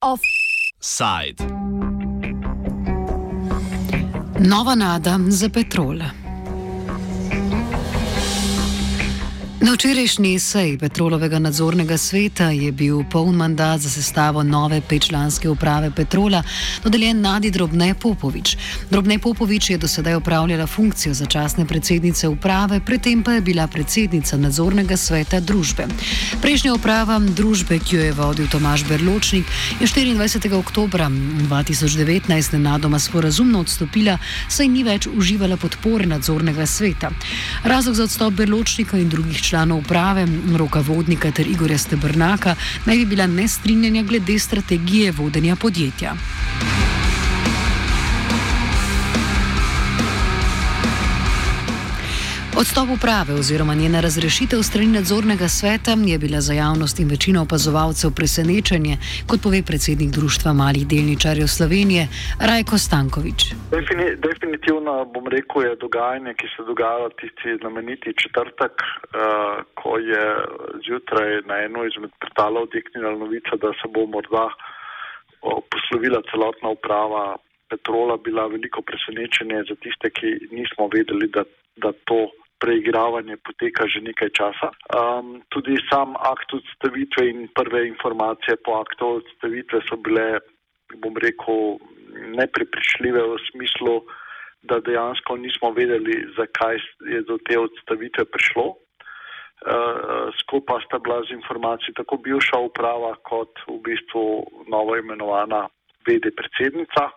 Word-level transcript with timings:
Offside. 0.00 1.44
Nova 4.38 4.74
nada 4.74 5.18
za 5.28 5.48
petrol. 5.48 6.23
Na 9.74 9.76
včerajšnji 9.76 10.38
seji 10.38 10.78
Petrolovega 10.78 11.38
nadzornega 11.38 11.96
sveta 11.98 12.50
je 12.50 12.72
bil 12.72 13.02
poln 13.10 13.34
mandat 13.34 13.80
za 13.80 13.90
sestavo 13.90 14.42
nove 14.42 14.80
petčlanske 14.80 15.48
uprave 15.48 15.90
Petrola, 15.90 16.42
dodeljen 16.84 17.20
Nadi 17.20 17.50
Drobne 17.50 17.94
Popovič. 17.94 18.56
Drobne 18.90 19.18
Popovič 19.18 19.70
je 19.70 19.78
do 19.78 19.88
sedaj 19.88 20.14
upravljala 20.14 20.66
funkcijo 20.66 21.14
začasne 21.14 21.66
predsednice 21.66 22.28
uprave, 22.28 22.80
predtem 22.86 23.22
pa 23.22 23.32
je 23.32 23.40
bila 23.40 23.66
predsednica 23.66 24.36
nadzornega 24.36 24.96
sveta 24.96 25.40
družbe. 25.40 25.88
Prejšnja 26.42 26.74
uprava 26.74 27.18
družbe, 27.18 27.78
ki 27.78 27.96
jo 27.96 28.02
je 28.02 28.12
vodil 28.12 28.46
Tomaš 28.48 28.86
Berločnik, 28.86 29.44
je 29.80 29.86
24. 29.86 30.54
oktober 30.54 31.00
2019 31.00 32.52
nenadoma 32.52 32.98
sporazumno 32.98 33.66
odstopila, 33.66 34.18
saj 34.48 34.68
ni 34.68 34.84
več 34.84 35.10
uživala 35.10 35.56
podpore 35.56 36.06
nadzornega 36.06 36.66
sveta. 36.66 37.10
Razlog 37.64 37.94
za 37.94 38.04
odstop 38.04 38.34
Berločnika 38.34 38.98
in 38.98 39.08
drugih 39.08 39.42
članov 39.42 39.64
članov 39.74 39.78
uprave 39.78 40.26
Roka 40.56 40.80
Vodnika 40.80 41.30
ter 41.30 41.46
Igorja 41.46 41.78
Stebrnaka 41.78 42.54
naj 42.86 42.96
bi 42.96 43.04
bila 43.04 43.26
nestrinjanja 43.26 44.02
glede 44.02 44.38
strategije 44.38 45.12
vodenja 45.12 45.56
podjetja. 45.56 46.14
Odstop 52.60 52.88
uprave 52.96 53.32
oziroma 53.42 53.74
njena 53.82 53.98
razrešitev 54.06 54.60
strani 54.68 54.92
nadzornega 54.98 55.48
sveta 55.58 55.92
je 56.12 56.18
bila 56.24 56.40
za 56.46 56.54
javnost 56.62 56.96
in 57.00 57.08
večino 57.14 57.38
opazovalcev 57.46 58.10
presenečenje, 58.18 58.94
kot 59.28 59.38
pove 59.44 59.60
predsednik 59.68 60.10
Društva 60.18 60.50
malih 60.62 60.84
delničarjev 60.92 61.48
Slovenije 61.56 62.02
Rajko 62.48 62.76
Stankovič. 62.86 63.40
Defini, 63.74 64.06
definitivno 64.28 64.92
bom 65.14 65.26
rekel, 65.36 65.58
je 65.66 65.80
dogajanje, 65.84 66.32
ki 66.38 66.46
se 66.54 66.60
dogaja 66.70 67.08
tisti 67.20 67.50
znameniti 67.60 68.18
četrtek, 68.22 68.74
uh, 68.82 68.88
ko 69.80 69.90
je 70.12 70.24
zjutraj 70.84 71.30
na 71.50 71.54
eno 71.66 71.80
izmed 71.90 72.12
portalov 72.22 72.62
odeknila 72.68 73.10
novica, 73.22 73.52
da 73.62 73.70
se 73.78 73.86
bo 73.94 74.06
morda 74.14 74.46
uh, 74.46 75.58
poslovila 75.72 76.20
celotna 76.30 76.68
uprava 76.76 77.24
Petrola, 77.70 78.14
bila 78.26 78.46
veliko 78.54 78.80
presenečenje 78.90 79.58
za 79.68 79.74
tiste, 79.82 80.06
ki 80.16 80.28
nismo 80.58 80.84
vedeli, 80.96 81.26
da, 81.36 81.42
da 81.82 81.90
to 82.08 82.18
preigravanje 82.64 83.36
poteka 83.44 83.84
že 83.84 84.00
nekaj 84.00 84.30
časa. 84.32 84.72
Um, 84.96 85.44
tudi 85.52 85.76
sam 85.92 86.16
akt 86.16 86.48
odstavitve 86.56 87.22
in 87.28 87.38
prve 87.52 87.84
informacije 87.92 88.56
po 88.64 88.80
aktu 88.80 89.20
odstavitve 89.20 89.84
so 89.84 90.00
bile, 90.00 90.40
bom 91.04 91.12
rekel, 91.20 91.76
neprepričljive 92.40 93.20
v 93.20 93.36
smislu, 93.50 94.00
da 94.64 94.80
dejansko 94.80 95.36
nismo 95.36 95.76
vedeli, 95.76 96.24
zakaj 96.38 96.80
je 97.12 97.20
do 97.28 97.36
te 97.44 97.58
odstavitve 97.60 98.24
prišlo. 98.32 98.80
Uh, 99.64 100.32
skupaj 100.40 100.84
sta 100.88 100.98
bila 100.98 101.20
z 101.24 101.36
informacijami 101.36 101.96
tako 102.00 102.16
bivša 102.24 102.58
uprava 102.64 103.12
kot 103.28 103.60
v 103.68 103.76
bistvu 103.84 104.24
novo 104.68 104.96
imenovana 104.96 105.68
vede 106.08 106.32
predsednica. 106.36 107.12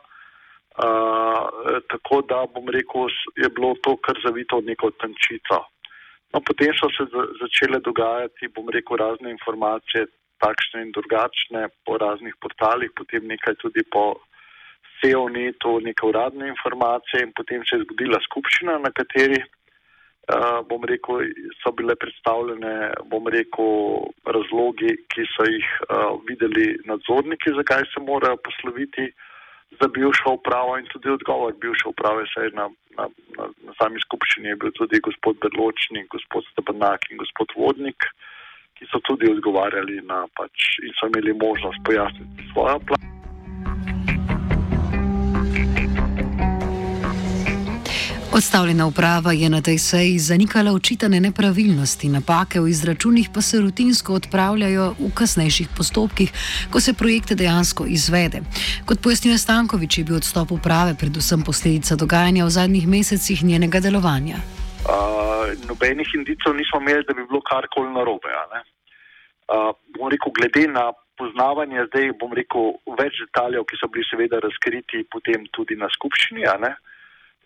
Uh, 0.77 1.81
tako 1.89 2.21
da 2.21 2.43
bom 2.53 2.69
rekel, 2.69 3.09
je 3.35 3.49
bilo 3.49 3.73
to 3.81 3.95
kar 3.97 4.19
zavito 4.25 4.59
v 4.61 4.69
neko 4.69 4.91
tančico. 5.01 5.63
No, 6.33 6.41
potem 6.45 6.69
so 6.77 6.85
se 6.93 7.07
začele 7.41 7.79
dogajati, 7.81 8.51
bom 8.53 8.69
rekel, 8.69 8.99
razne 9.01 9.31
informacije, 9.33 10.05
takšne 10.37 10.83
in 10.85 10.91
drugačne, 10.93 11.67
po 11.85 11.97
raznih 11.97 12.35
portalih, 12.41 12.91
potem 12.93 13.25
nekaj 13.25 13.57
tudi 13.63 13.81
po 13.89 14.19
SEO-netu, 14.99 15.79
neke 15.81 16.05
uradne 16.05 16.51
informacije 16.53 17.23
in 17.25 17.31
potem 17.33 17.65
se 17.65 17.77
je 17.77 17.85
zgodila 17.87 18.19
skupščina, 18.27 18.77
na 18.83 18.91
kateri, 18.93 19.39
uh, 19.41 20.59
bom 20.69 20.85
rekel, 20.85 21.25
so 21.63 21.73
bile 21.73 21.95
predstavljene, 21.97 22.75
bom 23.09 23.31
rekel, 23.33 24.05
razlogi, 24.29 24.93
ki 25.09 25.25
so 25.33 25.49
jih 25.49 25.71
uh, 25.87 26.21
videli 26.29 26.75
nadzorniki, 26.85 27.55
zakaj 27.57 27.89
se 27.93 28.05
morajo 28.11 28.37
posloviti 28.45 29.09
za 29.79 29.87
bivšo 29.87 30.33
upravo 30.39 30.77
in 30.77 30.85
tudi 30.93 31.09
odgovor 31.09 31.53
bivše 31.61 31.89
uprave, 31.89 32.23
saj 32.33 32.49
na, 32.59 32.69
na, 32.97 33.09
na, 33.37 33.49
na 33.67 33.75
sami 33.79 33.99
skupščini 34.05 34.53
je 34.53 34.59
bil 34.63 34.71
tudi 34.79 35.01
gospod 35.09 35.39
Berločnik, 35.43 36.07
gospod 36.15 36.47
Stepanak 36.51 37.11
in 37.11 37.21
gospod 37.23 37.53
Vodnik, 37.57 38.09
ki 38.77 38.87
so 38.91 39.01
tudi 39.09 39.29
odgovarjali 39.31 40.01
na 40.05 40.25
pač 40.39 40.79
in 40.85 40.95
so 40.99 41.11
imeli 41.11 41.33
možnost 41.33 41.83
pojasniti 41.85 42.49
svojo 42.53 42.79
plan. 42.87 43.06
Odstavljena 48.37 48.85
uprava 48.85 49.31
je 49.33 49.49
na 49.49 49.61
tej 49.61 49.77
seji 49.77 50.19
zanikala 50.19 50.71
očitane 50.71 51.19
nepravilnosti, 51.19 52.09
napake 52.09 52.59
v 52.61 52.69
izračunih 52.69 53.29
pa 53.33 53.41
se 53.41 53.57
rutinsko 53.61 54.13
odpravljajo 54.13 54.85
v 54.99 55.09
kasnejših 55.19 55.69
postopkih, 55.77 56.29
ko 56.71 56.79
se 56.79 56.93
projekte 56.93 57.35
dejansko 57.35 57.87
izvede. 57.97 58.41
Kot 58.85 59.01
pojasnjuje 59.03 59.37
Stankovič, 59.37 59.97
je 59.97 60.03
bil 60.03 60.19
odstop 60.21 60.51
uprave 60.51 60.93
predvsem 61.01 61.41
posledica 61.41 61.95
dogajanja 61.95 62.45
v 62.45 62.53
zadnjih 62.57 62.85
mesecih 62.87 63.43
njenega 63.43 63.79
delovanja. 63.79 64.37
Uh, 64.85 65.57
nobenih 65.69 66.09
indicov 66.19 66.53
nismo 66.61 66.77
imeli, 66.81 67.07
da 67.07 67.17
bi 67.17 67.25
bilo 67.25 67.41
karkoli 67.41 67.89
narobe. 67.89 68.29
Uh, 68.37 69.73
bom 69.97 70.13
rekel, 70.13 70.31
glede 70.37 70.67
na 70.77 70.91
poznavanje 71.17 71.89
zdaj, 71.89 72.13
bom 72.21 72.37
rekel, 72.37 72.77
več 73.01 73.17
detaljev, 73.25 73.65
ki 73.65 73.81
so 73.81 73.89
bili 73.89 74.05
seveda 74.11 74.45
razkriti 74.45 75.07
potem 75.09 75.49
tudi 75.57 75.73
na 75.73 75.89
skupščini. 75.89 76.45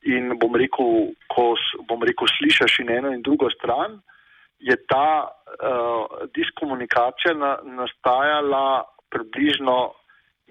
In 0.09 0.33
bom 0.41 0.55
rekel, 0.57 1.11
ko 1.29 1.51
bom 1.89 2.01
rekel, 2.01 2.29
slišiš 2.37 2.79
in 2.81 2.89
eno 2.89 3.11
in 3.13 3.21
drugo 3.21 3.49
stran, 3.53 3.99
je 4.61 4.75
ta 4.89 5.25
uh, 5.25 6.25
diskomunikacija 6.33 7.33
na, 7.37 7.57
nastajala 7.65 8.85
približno 9.13 9.93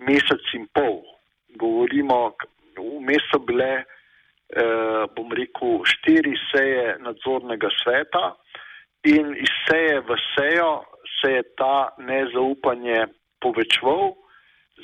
mesec 0.07 0.55
in 0.55 0.67
pol. 0.75 1.03
Govorimo, 1.59 2.35
vmes 2.79 3.27
so 3.31 3.43
bile, 3.43 3.83
uh, 3.83 5.07
bom 5.17 5.35
rekel, 5.35 5.81
štiri 5.87 6.35
seje 6.51 6.97
nadzornega 7.03 7.71
sveta 7.83 8.35
in 9.07 9.35
iz 9.35 9.53
seje 9.67 10.01
v 10.07 10.19
sejo 10.35 10.73
se 11.21 11.33
je 11.33 11.43
ta 11.57 11.91
nezaupanje 11.99 13.07
povečval, 13.41 14.15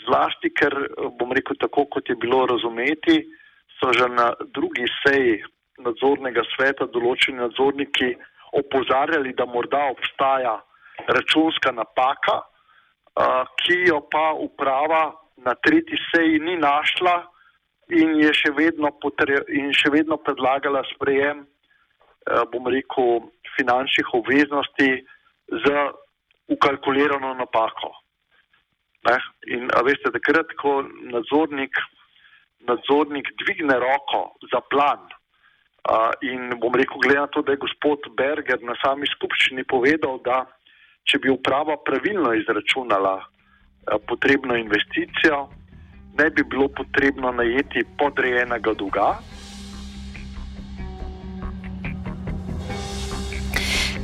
zlasti 0.06 0.50
ker, 0.54 0.74
bom 1.18 1.32
rekel, 1.32 1.56
tako 1.60 1.86
kot 1.90 2.08
je 2.08 2.16
bilo 2.16 2.46
razumeti, 2.46 3.22
so 3.80 3.92
že 3.92 4.08
na 4.08 4.32
drugi 4.54 4.86
seji 5.02 5.42
nadzornega 5.78 6.42
sveta 6.54 6.86
določeni 6.92 7.38
nadzorniki 7.38 8.14
opozarjali, 8.56 9.34
da 9.36 9.44
morda 9.44 9.82
obstaja 9.92 10.56
računska 11.08 11.72
napaka, 11.76 12.40
ki 13.62 13.76
jo 13.88 14.00
pa 14.12 14.32
uprava 14.32 15.12
na 15.44 15.54
tretji 15.54 15.98
seji 16.08 16.40
ni 16.40 16.56
našla 16.56 17.16
in 17.92 18.16
je 18.20 18.32
še 18.34 18.50
vedno, 18.56 18.90
potre, 19.02 19.42
in 19.52 19.72
še 19.76 19.92
vedno 19.92 20.16
predlagala 20.16 20.82
sprejem, 20.94 21.44
bom 22.52 22.66
rekel, 22.72 23.28
finančnih 23.56 24.08
obveznosti 24.18 24.88
z 25.52 25.74
ukalkulirano 26.50 27.34
napako. 27.38 27.92
Ne? 29.06 29.16
In 29.54 29.68
veste, 29.86 30.10
takrat, 30.10 30.50
ko 30.58 30.80
nadzornik 31.12 31.78
nadzornik 32.68 33.30
dvigne 33.42 33.78
roko 33.80 34.36
za 34.52 34.60
plan. 34.70 35.06
Uh, 35.86 36.10
in 36.20 36.58
bom 36.58 36.74
rekel, 36.74 36.98
glede 36.98 37.20
na 37.20 37.26
to, 37.30 37.42
da 37.46 37.54
je 37.54 37.62
gospod 37.62 38.08
Berger 38.18 38.58
na 38.62 38.74
sami 38.82 39.06
skupščini 39.06 39.62
povedal, 39.70 40.18
da 40.24 40.42
če 41.06 41.20
bi 41.22 41.30
uprava 41.30 41.76
pravilno 41.86 42.34
izračunala 42.34 43.14
uh, 43.22 44.00
potrebno 44.08 44.58
investicijo, 44.58 45.46
ne 46.18 46.30
bi 46.30 46.42
bilo 46.42 46.66
potrebno 46.68 47.30
najeti 47.30 47.84
podrejenega 47.98 48.74
dolga. 48.74 49.14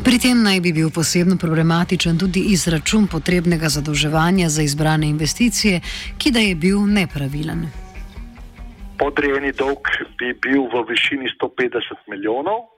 Pri 0.02 0.18
tem 0.18 0.42
naj 0.42 0.60
bi 0.60 0.72
bil 0.74 0.90
posebno 0.90 1.34
problematičen 1.38 2.18
tudi 2.18 2.46
izračun 2.54 3.06
potrebnega 3.06 3.68
zadolževanja 3.68 4.48
za 4.48 4.62
izbrane 4.62 5.06
investicije, 5.10 5.80
ki 6.18 6.30
da 6.30 6.38
je 6.38 6.54
bil 6.54 6.86
nepravilen 6.86 7.81
podrejeni 9.02 9.50
dolg 9.58 9.88
bi 10.18 10.30
bil 10.44 10.68
v 10.70 10.84
višini 10.90 11.30
150 11.34 12.06
milijonov. 12.12 12.68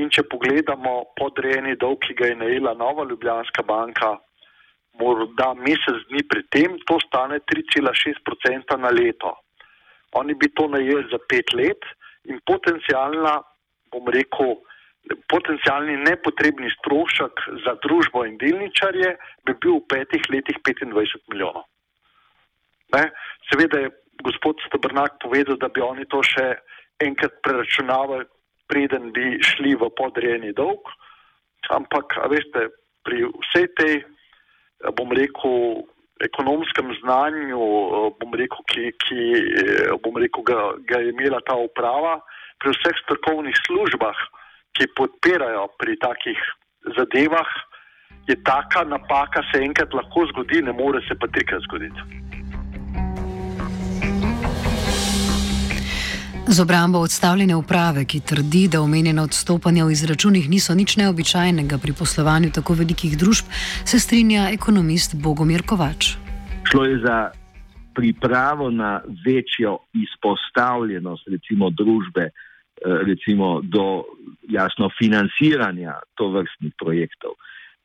In 0.00 0.08
če 0.14 0.24
pogledamo 0.30 1.10
podrejeni 1.18 1.74
dolg, 1.80 2.00
ki 2.04 2.16
ga 2.16 2.30
je 2.30 2.38
najela 2.40 2.76
Nova 2.78 3.04
Ljubljanska 3.08 3.64
banka, 3.68 4.14
morda 5.00 5.50
mesec 5.58 6.00
dni 6.08 6.24
pred 6.30 6.48
tem, 6.54 6.78
to 6.88 6.98
stane 7.04 7.40
3,6% 7.52 8.78
na 8.80 8.92
leto. 8.94 9.34
Oni 10.20 10.36
bi 10.38 10.48
to 10.56 10.68
najeli 10.72 11.08
za 11.12 11.20
pet 11.28 11.52
let 11.52 11.84
in 12.28 12.40
potencijalna, 12.48 13.38
bom 13.92 14.08
rekel, 14.14 14.56
potencijalni 15.32 15.96
nepotrebni 16.04 16.70
strošek 16.78 17.44
za 17.64 17.76
družbo 17.84 18.24
in 18.28 18.36
delničarje 18.40 19.14
bi 19.44 19.56
bil 19.60 19.80
v 19.80 19.86
petih 19.92 20.28
letih 20.32 20.60
25 20.64 21.32
milijonov. 21.32 21.64
Ne? 22.96 23.08
Seveda 23.48 23.84
je 23.84 23.92
gospod 24.22 24.58
Stabrnak 24.66 25.18
povedal, 25.22 25.56
da 25.56 25.68
bi 25.68 25.80
oni 25.80 26.06
to 26.10 26.22
še 26.22 26.58
enkrat 27.02 27.38
preračunavali, 27.46 28.26
preden 28.68 29.12
bi 29.16 29.38
šli 29.40 29.74
v 29.78 29.88
podrejeni 29.96 30.52
dolg, 30.52 30.82
ampak, 31.72 32.18
veste, 32.32 32.68
pri 33.06 33.24
vsej 33.28 33.66
tej, 33.78 33.94
bom 34.96 35.12
rekel, 35.14 35.86
ekonomskem 36.24 36.90
znanju, 37.00 37.62
bom 38.18 38.34
rekel, 38.34 38.62
ki, 38.68 38.90
ki 39.06 39.20
bom 40.02 40.18
rekel, 40.18 40.44
ga, 40.44 40.74
ga 40.88 41.00
je 41.02 41.14
imela 41.14 41.40
ta 41.46 41.56
uprava, 41.56 42.18
pri 42.58 42.74
vseh 42.74 42.96
strokovnih 43.04 43.54
službah, 43.66 44.18
ki 44.76 44.90
podpirajo 44.98 45.68
pri 45.78 45.96
takih 46.02 46.38
zadevah, 46.98 47.48
je 48.28 48.36
taka 48.44 48.84
napaka 48.84 49.42
se 49.50 49.62
enkrat 49.62 49.94
lahko 49.94 50.26
zgodi, 50.32 50.62
ne 50.62 50.72
more 50.72 51.00
se 51.08 51.14
pa 51.14 51.30
trikrat 51.32 51.62
zgoditi. 51.64 52.27
Z 56.48 56.60
obrambo 56.60 56.98
odstavljene 56.98 57.56
uprave, 57.56 58.04
ki 58.04 58.20
trdi, 58.20 58.68
da 58.72 58.80
omenjena 58.80 59.22
odstopanja 59.22 59.84
v 59.84 59.92
izračunih 59.92 60.48
niso 60.48 60.74
nič 60.74 60.96
neobičajnega 60.96 61.78
pri 61.78 61.92
poslovanju 61.92 62.50
tako 62.56 62.74
velikih 62.74 63.18
družb, 63.18 63.52
se 63.84 64.00
strinja 64.00 64.48
ekonomist 64.52 65.16
Bogomir 65.16 65.62
Kovač. 65.62 66.16
Šlo 66.70 66.84
je 66.84 66.98
za 67.04 67.30
pripravo 67.94 68.70
na 68.70 69.00
večjo 69.26 69.78
izpostavljenost 69.92 71.28
recimo 71.28 71.70
družbe 71.70 72.30
Eh, 72.78 73.02
recimo 73.06 73.60
do 73.62 74.04
jasno 74.48 74.88
financiranja 74.98 75.98
to 76.14 76.30
vrstnih 76.30 76.72
projektov. 76.78 77.34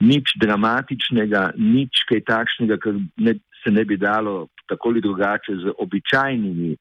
Nič 0.06 0.38
dramatičnega, 0.38 1.58
nič 1.58 2.06
kaj 2.06 2.22
takšnega, 2.30 2.78
kar 2.78 3.00
ne, 3.18 3.34
se 3.64 3.72
ne 3.74 3.86
bi 3.90 3.98
dalo 3.98 4.54
tako 4.70 4.94
ali 4.94 5.02
drugače 5.02 5.56
z 5.66 5.74
običajnimi 5.82 6.78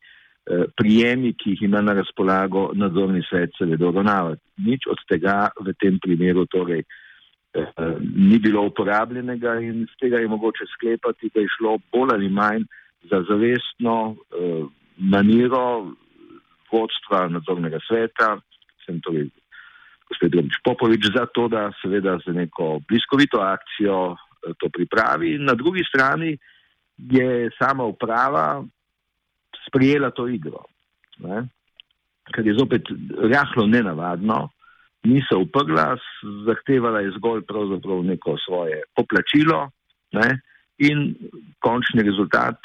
prijemi, 0.76 1.34
ki 1.38 1.54
jih 1.54 1.62
ima 1.62 1.80
na 1.80 1.92
razpolago 1.94 2.70
nadzorni 2.74 3.22
svet, 3.28 3.54
seveda 3.58 3.86
uravnavati. 3.88 4.42
Nič 4.66 4.88
od 4.90 4.98
tega 5.08 5.48
v 5.60 5.74
tem 5.78 5.98
primeru 6.02 6.46
torej 6.50 6.82
eh, 6.82 7.82
ni 8.16 8.38
bilo 8.42 8.64
uporabljenega 8.66 9.60
in 9.62 9.86
z 9.86 10.00
tega 10.00 10.18
je 10.18 10.28
mogoče 10.28 10.66
sklepati, 10.74 11.30
da 11.34 11.40
je 11.40 11.52
šlo 11.58 11.76
bolj 11.92 12.14
ali 12.16 12.28
manj 12.28 12.66
za 13.10 13.22
zavestno 13.28 14.16
eh, 14.16 14.64
maniro 14.98 15.92
vodstva 16.72 17.28
nadzornega 17.28 17.78
sveta, 17.86 18.36
sem 18.86 19.00
torej 19.04 19.28
gospod 20.08 20.34
Robič 20.34 20.58
Popovič, 20.64 21.08
za 21.14 21.26
to, 21.26 21.48
da 21.48 21.70
seveda 21.82 22.18
za 22.26 22.32
neko 22.32 22.80
bliskovito 22.88 23.40
akcijo 23.40 24.14
eh, 24.14 24.54
to 24.58 24.68
pripravi. 24.68 25.38
Na 25.38 25.54
drugi 25.54 25.84
strani 25.88 26.36
je 26.98 27.50
sama 27.58 27.84
uprava 27.84 28.64
sprijela 29.72 30.10
to 30.10 30.28
igro, 30.28 30.64
ne? 31.18 31.48
kar 32.32 32.46
je 32.46 32.54
zopet 32.54 32.82
rahlo 33.32 33.66
nenavadno, 33.66 34.48
ni 35.04 35.20
se 35.26 35.36
uprla, 35.36 35.96
zahtevala 36.46 37.00
je 37.00 37.10
zgolj 37.16 37.42
pravzaprav 37.48 38.04
neko 38.04 38.36
svoje 38.44 38.82
poplačilo 38.94 39.70
ne? 40.12 40.28
in 40.78 41.14
končni 41.58 42.02
rezultat 42.02 42.60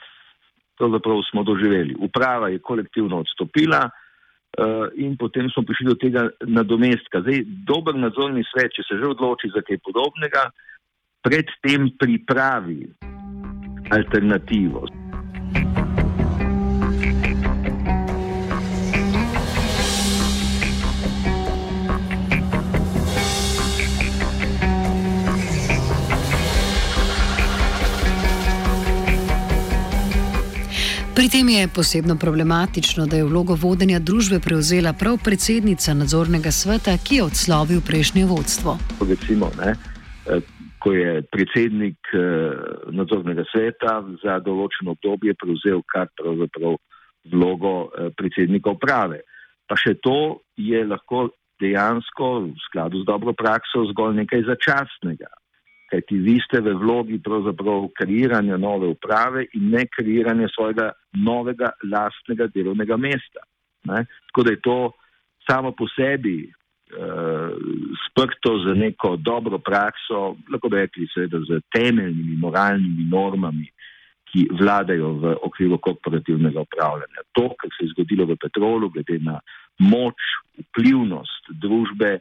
pravzaprav 0.77 1.21
smo 1.31 1.43
doživeli. 1.43 1.95
Uprava 1.99 2.49
je 2.49 2.59
kolektivno 2.59 3.17
odstopila 3.19 3.89
uh, 3.89 4.85
in 4.95 5.17
potem 5.17 5.49
smo 5.49 5.63
prišli 5.63 5.85
do 5.87 5.95
tega 5.95 6.29
nadomestka. 6.45 7.21
Zdaj, 7.25 7.43
dober 7.65 7.97
nadzorni 7.97 8.45
svet, 8.51 8.75
če 8.77 8.85
se 8.85 8.99
že 9.01 9.09
odloči 9.09 9.49
za 9.55 9.65
kaj 9.65 9.81
podobnega, 9.81 10.47
predtem 11.25 11.89
pripravi 11.97 12.85
alternativo. 13.89 15.06
Pri 31.27 31.43
tem 31.43 31.49
je 31.49 31.67
posebno 31.75 32.15
problematično, 32.15 33.05
da 33.05 33.17
je 33.19 33.25
vlogo 33.27 33.55
vodenja 33.59 33.99
družbe 33.99 34.37
prevzela 34.39 34.93
prav 34.95 35.17
predsednica 35.23 35.91
nadzornega 35.93 36.51
sveta, 36.55 36.93
ki 37.05 37.15
je 37.17 37.23
odslovil 37.23 37.81
prejšnje 37.87 38.23
vodstvo. 38.29 38.77
Recimo, 39.09 39.49
ne, 39.59 39.73
eh, 39.75 40.39
ko 40.79 40.93
je 40.95 41.25
predsednik 41.27 41.99
eh, 42.15 42.21
nadzornega 42.95 43.43
sveta 43.51 43.97
za 44.23 44.37
določeno 44.39 44.95
obdobje 44.95 45.35
prevzel 45.35 45.83
kar 45.91 46.07
pravzaprav 46.15 46.79
vlogo 47.35 47.73
eh, 47.91 48.07
predsednika 48.15 48.77
uprave. 48.79 49.19
Pa 49.67 49.75
še 49.75 49.97
to 49.99 50.47
je 50.55 50.79
lahko 50.87 51.27
dejansko 51.59 52.31
v 52.47 52.55
skladu 52.69 53.03
z 53.03 53.09
dobro 53.11 53.35
prakso 53.35 53.83
zgolj 53.91 54.15
nekaj 54.23 54.47
začasnega 54.47 55.27
kajti 55.89 56.17
vi 56.19 56.37
ste 56.43 56.61
v 56.61 56.75
vlogi 56.75 57.19
pravzaprav 57.23 57.87
kreiranja 57.97 58.57
nove 58.57 58.87
uprave 58.91 59.45
in 59.53 59.71
ne 59.71 59.85
kreiranja 59.87 60.49
svojega 60.55 60.91
novega 61.23 61.71
lastnega 61.83 62.49
delovnega 62.53 62.97
mesta. 62.97 63.45
Ne? 63.87 64.03
Tako 64.27 64.43
da 64.43 64.51
je 64.51 64.61
to 64.61 64.77
samo 65.47 65.71
po 65.71 65.87
sebi 65.95 66.37
uh, 66.43 67.55
sprto 68.03 68.57
za 68.65 68.73
neko 68.73 69.15
dobro 69.15 69.57
prakso, 69.57 70.35
lahko 70.51 70.69
bi 70.69 70.83
rekli 70.83 71.07
seveda 71.13 71.39
z 71.47 71.61
temeljnimi 71.71 72.35
moralnimi 72.35 73.07
normami, 73.11 73.71
ki 74.27 74.47
vladajo 74.59 75.13
v 75.21 75.35
okviru 75.47 75.77
korporativnega 75.79 76.59
upravljanja. 76.67 77.23
To, 77.31 77.47
kar 77.55 77.71
se 77.77 77.85
je 77.85 77.93
zgodilo 77.95 78.25
v 78.27 78.35
petrolu, 78.35 78.89
glede 78.91 79.21
na 79.23 79.39
moč, 79.79 80.19
vplivnost 80.57 81.53
družbe, 81.63 82.17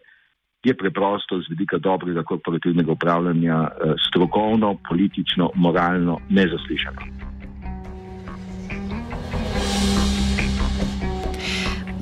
je 0.64 0.74
preprosto 0.74 1.40
z 1.40 1.50
vidika 1.50 1.78
dobrega 1.78 2.22
korporativnega 2.22 2.92
upravljanja 2.92 3.68
eh, 3.68 3.94
strokovno, 4.08 4.76
politično, 4.88 5.50
moralno 5.54 6.18
nezaslišano. 6.28 7.35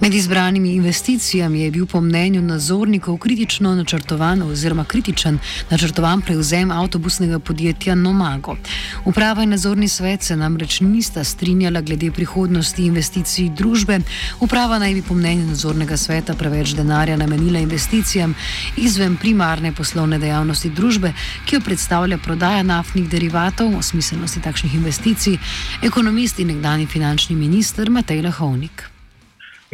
Med 0.05 0.15
izbranimi 0.15 0.75
investicijami 0.75 1.61
je 1.61 1.71
bil 1.71 1.87
po 1.87 2.01
mnenju 2.01 2.43
nadzornikov 2.43 3.17
kritično 3.19 3.75
načrtovan 3.75 4.43
oziroma 4.43 4.85
kritičen 4.85 5.38
načrtovan 5.71 6.21
prevzem 6.21 6.71
avtobusnega 6.71 7.38
podjetja 7.38 7.95
Nomago. 7.95 8.57
Uprava 9.05 9.43
in 9.43 9.50
nadzorni 9.50 9.88
svet 9.88 10.23
se 10.23 10.37
namreč 10.37 10.81
nista 10.81 11.25
strinjala 11.25 11.81
glede 11.81 12.11
prihodnosti 12.11 12.85
investicij 12.85 13.49
družbe. 13.57 13.99
Uprava 14.40 14.78
naj 14.78 14.95
bi 14.95 15.02
po 15.02 15.14
mnenju 15.14 15.47
nadzornega 15.47 15.97
sveta 15.97 16.35
preveč 16.35 16.76
denarja 16.76 17.17
namenila 17.17 17.59
investicijam 17.59 18.35
izven 18.76 19.17
primarne 19.17 19.73
poslovne 19.73 20.19
dejavnosti 20.19 20.71
družbe, 20.71 21.14
ki 21.47 21.57
jo 21.57 21.61
predstavlja 21.64 22.19
prodaja 22.19 22.62
naftnih 22.62 23.09
derivatov, 23.09 23.78
o 23.78 23.83
smiselnosti 23.83 24.40
takšnih 24.40 24.75
investicij, 24.75 25.38
ekonomist 25.83 26.38
in 26.38 26.52
nekdani 26.52 26.87
finančni 26.87 27.37
minister 27.37 27.90
Matej 27.90 28.23
Lahovnik. 28.23 28.94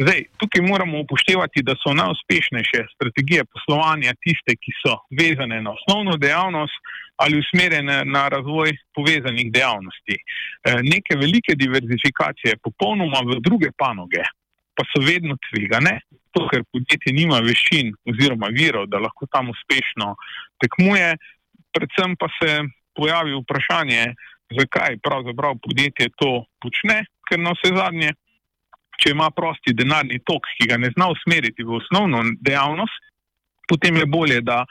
Zdaj, 0.01 0.21
tukaj 0.39 0.61
moramo 0.71 0.99
upoštevati, 1.05 1.61
da 1.67 1.73
so 1.81 1.91
najuspešnejše 2.01 2.79
strategije 2.95 3.43
poslovanja 3.53 4.11
tiste, 4.23 4.55
ki 4.61 4.71
so 4.81 4.93
vezane 5.19 5.59
na 5.65 5.71
osnovno 5.77 6.17
dejavnost 6.17 6.77
ali 7.21 7.41
usmerjene 7.43 7.97
na 8.15 8.23
razvoj 8.33 8.71
povezanih 8.97 9.51
dejavnosti. 9.57 10.15
E, 10.17 10.23
neke 10.93 11.13
velike 11.23 11.53
diverzifikacije, 11.63 12.57
popolnoma 12.65 13.21
v 13.29 13.37
druge 13.47 13.69
panoge, 13.77 14.23
pa 14.75 14.83
so 14.89 15.03
vedno 15.05 15.37
tvegane, 15.47 15.93
to, 16.33 16.47
ker 16.49 16.65
podjetje 16.73 17.13
nima 17.19 17.37
veščin 17.45 17.93
oziroma 18.09 18.49
virov, 18.57 18.89
da 18.89 19.03
lahko 19.05 19.29
tam 19.29 19.53
uspešno 19.53 20.15
tekmuje. 20.63 21.13
Predvsem 21.77 22.17
pa 22.17 22.31
se 22.39 22.57
pojavi 22.97 23.37
vprašanje, 23.43 24.01
zakaj 24.57 24.97
pravzaprav 25.05 25.61
podjetje 25.67 26.09
to 26.17 26.33
počne, 26.63 27.03
ker 27.29 27.39
na 27.45 27.53
vse 27.53 27.75
zadnje 27.77 28.15
če 29.01 29.15
ima 29.15 29.31
prosti 29.33 29.73
denarni 29.73 30.21
tok, 30.25 30.47
ki 30.57 30.69
ga 30.69 30.77
ne 30.77 30.91
zna 30.93 31.09
usmeriti 31.13 31.65
v 31.65 31.79
osnovno 31.79 32.21
dejavnost, 32.45 33.09
potem 33.69 33.97
je 33.97 34.05
bolje, 34.05 34.41
da 34.45 34.63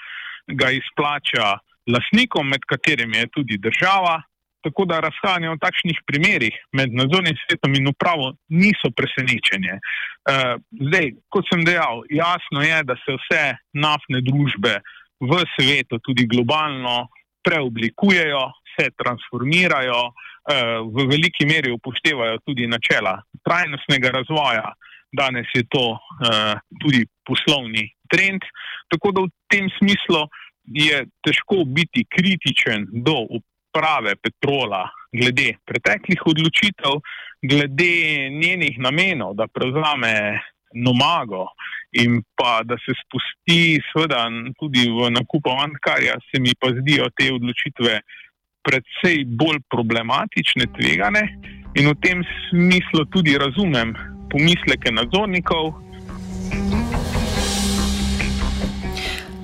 ga 0.46 0.70
izplača 0.74 1.56
lasnikom, 1.90 2.48
med 2.48 2.66
katerimi 2.68 3.18
je 3.18 3.32
tudi 3.34 3.58
država. 3.58 4.20
Tako 4.60 4.84
da 4.84 4.98
razhajanja 5.00 5.54
v 5.54 5.60
takšnih 5.62 6.00
primerih 6.04 6.56
med 6.76 6.92
nadzornim 6.92 7.36
svetom 7.46 7.78
in 7.78 7.86
upravo 7.88 8.34
niso 8.52 8.90
presenečenje. 8.92 9.78
Eh, 9.80 10.56
zdaj, 10.84 11.14
kot 11.32 11.48
sem 11.48 11.64
dejal, 11.64 12.04
jasno 12.12 12.60
je, 12.60 12.82
da 12.84 12.98
se 13.00 13.16
vse 13.16 13.44
naftne 13.72 14.20
družbe 14.26 14.74
v 15.24 15.40
svetu, 15.54 15.96
tudi 16.04 16.28
globalno, 16.28 17.08
preoblikujejo, 17.40 18.42
se 18.80 18.90
transformirajo, 18.96 20.10
Eh, 20.50 20.80
v 20.88 21.04
veliki 21.06 21.44
meri 21.44 21.70
upoštevajo 21.70 22.38
tudi 22.46 22.66
načela 22.66 23.20
trajnostnega 23.44 24.10
razvoja. 24.10 24.72
danes 25.12 25.46
je 25.54 25.64
to 25.66 25.98
uh, 25.98 26.54
tudi 26.80 27.00
poslovni 27.26 27.82
trend. 28.06 28.44
Tako 28.86 29.10
da 29.10 29.24
v 29.24 29.30
tem 29.50 29.66
smislu 29.78 30.20
je 30.70 31.00
težko 31.26 31.64
biti 31.66 32.04
kritičen 32.06 32.86
do 33.06 33.16
uprave 33.38 34.14
Petrola 34.22 34.84
glede 35.10 35.56
preteklih 35.66 36.22
odločitev, 36.30 37.02
glede 37.42 38.30
njenih 38.30 38.78
namenov, 38.78 39.34
da 39.34 39.50
prevzame 39.50 40.14
nomago 40.78 41.48
in 41.90 42.22
pa 42.38 42.62
da 42.62 42.78
se 42.78 42.94
spusti, 43.02 43.82
seveda, 43.90 44.28
tudi 44.62 44.86
v 44.86 45.10
nakup 45.10 45.50
Antkarja, 45.50 46.22
se 46.30 46.38
mi 46.38 46.54
pa 46.54 46.70
zdijo 46.70 47.10
te 47.18 47.32
odločitve 47.34 47.98
predvsej 48.66 49.24
bolj 49.40 49.60
problematične, 49.70 50.68
tvegane 50.76 51.22
in 51.74 51.88
v 51.88 51.94
tem 52.02 52.24
smislu 52.48 53.04
tudi 53.14 53.38
razumem 53.38 53.94
pomisleke 54.30 54.92
nadzornikov. 54.92 55.74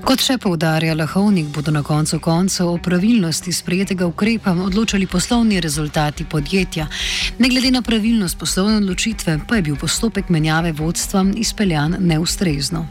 Kot 0.07 0.23
še 0.23 0.37
poudarja 0.39 0.95
Lahovnik, 0.95 1.49
bodo 1.51 1.73
na 1.75 1.81
koncu 1.83 2.21
koncev 2.23 2.69
o 2.71 2.77
pravilnosti 2.79 3.51
sprejetega 3.51 4.07
ukrepa 4.07 4.53
odločali 4.55 5.09
poslovni 5.11 5.59
rezultati 5.59 6.23
podjetja. 6.23 6.87
Ne 7.43 7.51
glede 7.51 7.73
na 7.75 7.83
pravilnost 7.83 8.39
poslovne 8.39 8.77
odločitve, 8.85 9.41
pa 9.49 9.59
je 9.59 9.65
bil 9.67 9.75
postopek 9.75 10.31
menjave 10.31 10.71
vodstva 10.79 11.25
izpeljan 11.35 11.99
neustrezno. 11.99 12.85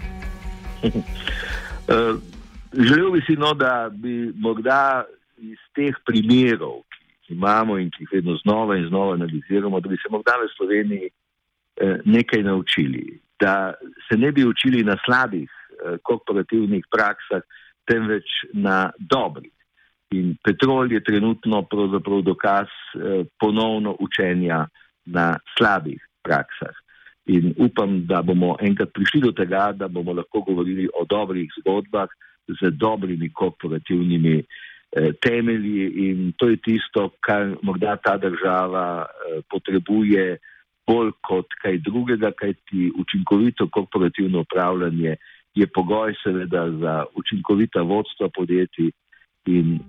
Uh, 0.83 2.19
želel 2.89 3.15
bi 3.15 3.23
si, 3.23 3.39
no, 3.39 3.53
da 3.55 3.87
bi 3.95 4.33
morda 4.35 5.05
iz 5.37 5.59
teh 5.75 5.95
primerov, 6.05 6.83
ki 6.91 7.03
jih 7.11 7.35
imamo 7.37 7.77
in 7.77 7.89
ki 7.91 8.05
jih 8.05 8.13
vedno 8.19 8.37
znova 8.43 8.77
in 8.77 8.87
znova 8.87 9.13
analiziramo, 9.13 9.79
da 9.79 9.89
bi 9.89 9.97
se 9.97 10.11
morda 10.11 10.37
v 10.39 10.49
Sloveniji 10.55 11.09
eh, 11.09 11.99
nekaj 12.05 12.43
naučili. 12.43 13.19
Da 13.39 13.73
se 14.07 14.17
ne 14.17 14.31
bi 14.31 14.45
učili 14.45 14.83
na 14.83 14.97
slabih 15.05 15.49
eh, 15.49 15.97
korporativnih 16.03 16.85
praksah, 16.91 17.43
temveč 17.85 18.25
na 18.53 18.91
dobrih. 18.99 19.51
In 20.11 20.35
petrol 20.43 20.91
je 20.91 21.03
trenutno 21.03 21.65
dokaz 22.23 22.67
eh, 22.67 23.25
ponovno 23.39 23.95
učenja 23.99 24.67
na 25.05 25.37
slabih 25.57 26.01
praksah. 26.23 26.75
In 27.25 27.53
upam, 27.57 28.05
da 28.05 28.21
bomo 28.21 28.55
enkrat 28.61 28.93
prišli 28.93 29.21
do 29.21 29.31
tega, 29.31 29.71
da 29.73 29.87
bomo 29.87 30.13
lahko 30.13 30.41
govorili 30.41 30.87
o 30.93 31.05
dobrih 31.05 31.49
zgodbah 31.59 32.09
z 32.47 32.69
dobrimi 32.69 33.31
korporativnimi 33.33 34.37
Eh, 34.37 34.45
temelji 35.21 36.09
in 36.09 36.33
to 36.37 36.49
je 36.49 36.57
tisto, 36.57 37.09
kar 37.19 37.55
morda 37.61 37.95
ta 37.95 38.17
država 38.17 39.05
eh, 39.05 39.41
potrebuje 39.49 40.37
bolj 40.87 41.11
kot 41.21 41.47
kaj 41.61 41.77
drugega, 41.77 42.31
kajti 42.31 42.91
učinkovito 42.99 43.67
korporativno 43.67 44.39
upravljanje 44.39 45.15
je 45.55 45.67
pogoj 45.67 46.13
seveda 46.23 46.71
za 46.71 47.05
učinkovita 47.15 47.81
vodstva 47.81 48.29
podjetij 48.35 48.91
in 49.45 49.79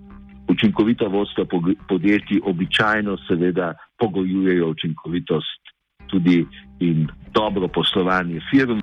učinkovita 0.47 1.07
vodstva 1.07 1.45
podjetij 1.87 2.39
običajno 2.43 3.17
seveda 3.27 3.73
pogojujejo 3.99 4.69
učinkovitost 4.69 5.61
tudi 6.07 6.45
in 6.79 7.07
dobro 7.33 7.67
poslovanje 7.67 8.39
firm. 8.51 8.79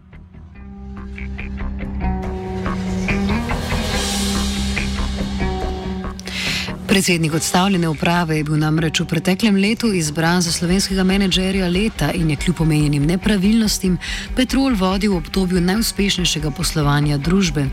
Predsednik 6.95 7.35
odstavljene 7.35 7.89
uprave 7.89 8.37
je 8.37 8.45
bil 8.45 8.59
namreč 8.59 9.01
v 9.01 9.05
preteklem 9.11 9.57
letu 9.59 9.89
izbran 9.93 10.43
za 10.43 10.53
slovenskega 10.53 11.03
menedžerja 11.03 11.67
leta 11.69 12.13
in 12.15 12.31
je 12.31 12.37
kljub 12.37 12.61
omenjenim 12.61 13.07
nepravilnostim 13.07 13.97
Petrol 14.37 14.77
vodil 14.79 15.13
v 15.13 15.17
obdobju 15.17 15.61
najuspešnejšega 15.61 16.55
poslovanja 16.55 17.19
družbe. 17.19 17.67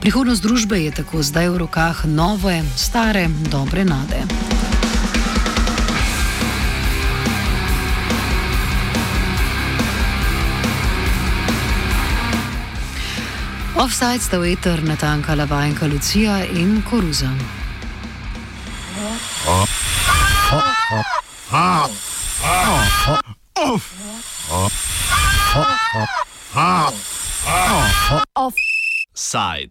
Prihodnost 0.00 0.42
družbe 0.42 0.80
je 0.80 0.96
tako 1.02 1.20
zdaj 1.20 1.50
v 1.52 1.58
rokah 1.66 2.04
nove, 2.08 2.62
stare, 2.76 3.28
dobre 3.52 3.84
nade. 3.84 4.24
Offside 13.76 14.24
sta 14.24 14.38
v 14.40 14.56
eter 14.56 14.80
natankala 14.80 15.44
vajenka 15.44 15.86
Lucija 15.86 16.46
in 16.56 16.80
Koruza. 16.88 17.60
Offside. 28.36 29.70